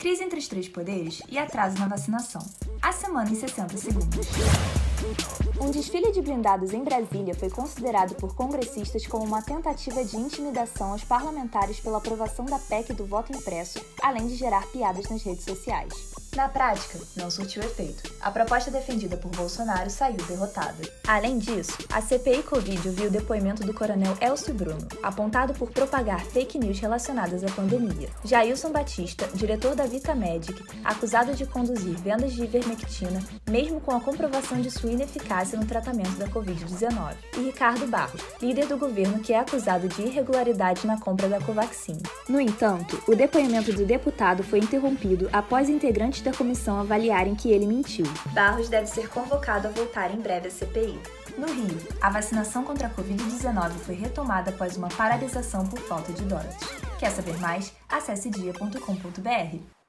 [0.00, 2.40] crise entre os três poderes e atraso na vacinação.
[2.80, 4.26] A semana em 60 segundos.
[5.60, 10.92] Um desfile de blindados em Brasília foi considerado por congressistas como uma tentativa de intimidação
[10.92, 15.44] aos parlamentares pela aprovação da PEC do voto impresso, além de gerar piadas nas redes
[15.44, 16.19] sociais.
[16.36, 18.08] Na prática, não surtiu efeito.
[18.20, 20.76] A proposta defendida por Bolsonaro saiu derrotada.
[21.06, 26.24] Além disso, a CPI Covid ouviu o depoimento do coronel Elcio Bruno, apontado por propagar
[26.24, 28.08] fake news relacionadas à pandemia.
[28.24, 34.60] Jailson Batista, diretor da VitaMedic, acusado de conduzir vendas de ivermectina, mesmo com a comprovação
[34.60, 37.14] de sua ineficácia no tratamento da Covid-19.
[37.38, 41.98] E Ricardo Barros, líder do governo que é acusado de irregularidade na compra da Covaxin.
[42.28, 47.66] No entanto, o depoimento do deputado foi interrompido após integrantes da comissão avaliarem que ele
[47.66, 48.06] mentiu.
[48.32, 50.98] Barros deve ser convocado a voltar em breve à CPI.
[51.36, 56.22] No Rio, a vacinação contra a Covid-19 foi retomada após uma paralisação por falta de
[56.24, 56.56] doses.
[56.98, 57.72] Quer saber mais?
[57.88, 59.79] Acesse dia.com.br.